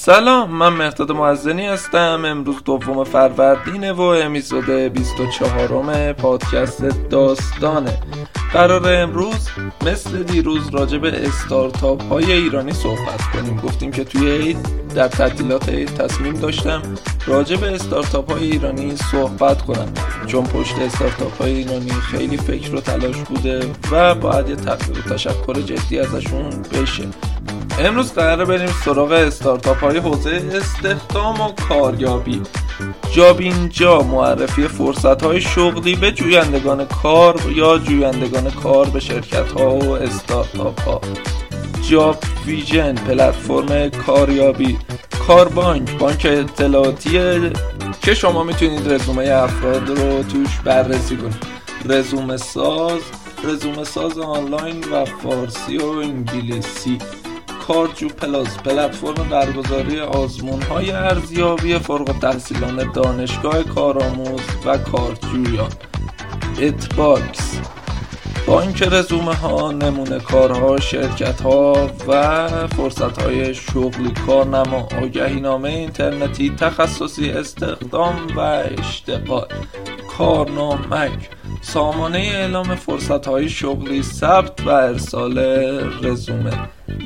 [0.00, 2.22] سلام من مهداد معزنی هستم.
[2.24, 7.98] امروز دوم فروردین و امیزود 24 پادکست داستانه.
[8.52, 9.48] قرار امروز
[9.86, 13.56] مثل دیروز راجع به استارتاپ های ایرانی صحبت کنیم.
[13.56, 16.82] گفتیم که توی عید در تعطیلات عید تصمیم داشتم
[17.26, 19.92] راجع به استارتاپ های ایرانی صحبت کنم.
[20.26, 25.14] چون پشت استارتاپ های ایرانی خیلی فکر و تلاش بوده و باید یه تقدیر و
[25.14, 27.04] تشکر جدی ازشون بشه.
[27.78, 32.42] امروز قراره بریم سراغ استارتاپ های حوزه استخدام و کاریابی.
[33.12, 39.92] جابینجا معرفی فرصت های شغلی به جویندگان کار یا جویندگان کار به شرکت ها و
[39.92, 41.00] استارتاپ ها
[41.88, 42.16] جاب
[42.46, 44.78] ویژن پلتفرم کاریابی.
[45.26, 47.40] کار بانک بانک اطلاعاتی
[48.02, 51.46] که شما می‌تونید رزومه افراد رو توش بررسی کنید.
[51.84, 53.00] رزومه ساز
[53.44, 56.98] رزومه ساز آنلاین و فارسی و انگلیسی.
[57.68, 65.70] کارجو پلاس پلتفرم برگزاری آزمون های ارزیابی فارغ تحصیلان دانشگاه کارآموز و کارجویان.
[66.62, 67.60] اتباکس
[68.46, 76.56] بانک رزومه ها نمونه کارها شرکت ها و فرصت های شغلی کارنما آگهی نامه اینترنتی
[76.56, 78.40] تخصصی استخدام و
[78.78, 79.48] اشتغال
[80.18, 85.38] کارنامک سامانه اعلام فرصت های شغلی ثبت و ارسال
[86.02, 86.52] رزومه.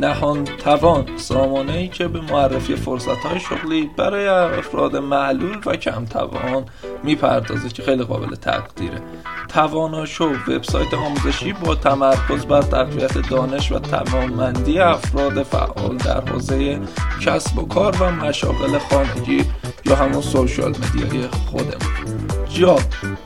[0.00, 6.04] نهان توان سامانه ای که به معرفی فرصت های شغلی برای افراد معلول و کم
[6.04, 6.64] توان
[7.02, 9.02] می‌پردازه که خیلی قابل تقدیره.
[9.48, 16.80] توانا شو وبسایت آموزشی با تمرکز بر تقویت دانش و توانمندی افراد فعال در حوزه
[17.26, 19.44] کسب و کار و مشاغل خانگی
[19.84, 22.33] یا همون social media ی خودمون.
[22.54, 22.80] جاب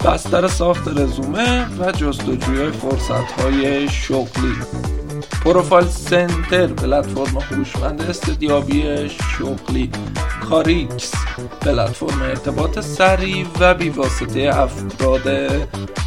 [0.04, 4.54] بستر ساخت رزومه و جستجوی فرصت های شغلی.
[5.44, 9.90] پروفایل سنتر پلتفرم هوشمند استعدادیابی شغلی.
[10.50, 11.12] کاریکس
[11.60, 15.52] پلتفرم ارتباط سریع و بیواسطه افراد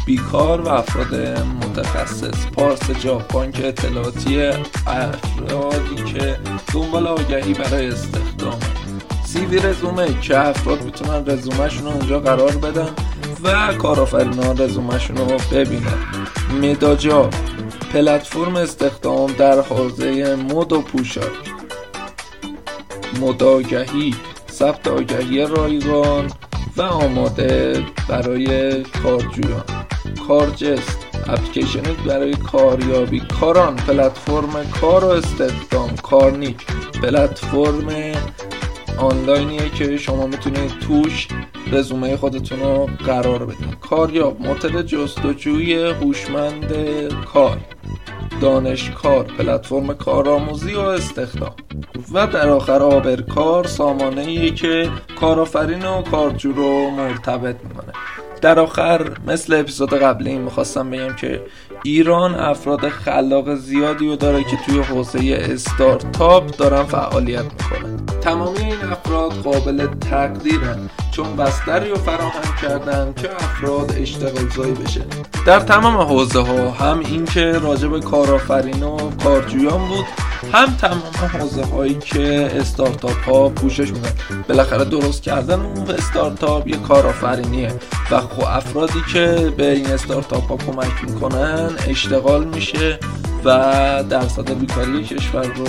[0.06, 2.46] بیکار و افراد متخصص.
[2.46, 4.42] پارس جاب بانک اطلاعاتی
[4.86, 6.38] افرادی که
[6.74, 8.58] دنبال آگهی برای استخدام.
[9.24, 12.88] سیوی رزومه که افراد می‌تونن رزومهشون رو اونجا قرار بدن؟
[13.42, 15.98] و کارآفرینان رزومهشون رو ببینن.
[16.62, 17.30] مداجا
[17.92, 21.52] پلتفرم استخدام در حوزه مد و پوشاک.
[23.20, 24.14] مداگهی
[24.50, 26.32] ثبت آگهی رایگان
[26.76, 29.64] و آماده برای کارجویان.
[30.28, 30.98] کارجست
[31.28, 33.20] اپلیکیشن برای کاریابی.
[33.20, 35.96] کاران پلتفرم کار و استخدام.
[35.96, 36.66] کارنیک
[37.02, 37.88] پلتفرم
[39.02, 41.28] آنلاینیه که شما می‌تونید توش
[41.72, 43.72] رزومه خودتون رو قرار بدین.
[43.80, 46.72] کاریاب موتور جستجوی هوشمند
[47.32, 47.58] کار
[48.40, 51.54] دانشکار پلتفرم کارآموزی و استخدام.
[52.12, 54.90] و در آخر آبرکار سامانه ای که
[55.20, 57.92] کارآفرین و کارجو رو مرتبط می‌کنه.
[58.40, 61.42] در آخر مثل اپیزود قبلی می‌خواستم بگم که
[61.84, 68.01] ایران افراد خلاق زیادی رو داره که توی حوزه استارتاپ دارن فعالیت می‌کنن.
[68.22, 70.90] تمامی این افراد قابل تقدیرن.
[71.10, 75.00] چون بستری رو فراهم کردن که افراد اشتغال زایی بشه.
[75.46, 80.04] در تمام حوزه ها هم این که راجب کارآفرین و کارجویان بود
[80.52, 84.12] هم تمام حوزه هایی که استارتاپ ها پوشش میدن.
[84.48, 87.72] بالاخره درست کردن اون استارتاپ یه کارآفرینیه.
[88.10, 92.98] و خب افرادی که به این استارتاپ ها کمک می‌کنن اشتغال میشه
[93.44, 95.66] و درصد بیکاری کشور رو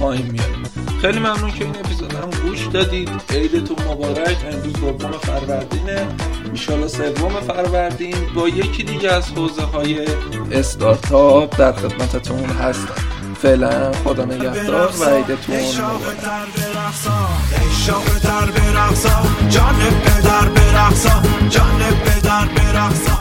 [0.00, 3.10] پایین میاره خیلی ممنون که این اپیزود هم گوش دادید.
[3.30, 4.36] عیدتون مبارک.
[4.52, 6.06] امروز دوم فروردینه.
[6.52, 10.06] ایشالا سوم فروردین با یکی دیگه از حوزه های
[10.52, 12.94] استارتاپ در خدمتتون هستم.
[13.42, 15.82] فعلا خدا نگهدار و عیدتون مبارک.
[19.50, 19.76] جان
[20.24, 20.48] در
[22.46, 23.17] برقصا.